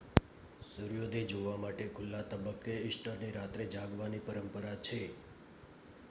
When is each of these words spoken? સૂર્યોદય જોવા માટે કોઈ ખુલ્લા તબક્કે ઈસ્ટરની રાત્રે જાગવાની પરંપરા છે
સૂર્યોદય 0.67 1.19
જોવા 1.25 1.57
માટે 1.57 1.83
કોઈ 1.83 1.97
ખુલ્લા 1.97 2.21
તબક્કે 2.31 2.77
ઈસ્ટરની 2.79 3.29
રાત્રે 3.35 3.67
જાગવાની 3.71 4.23
પરંપરા 4.23 4.75
છે 4.81 4.99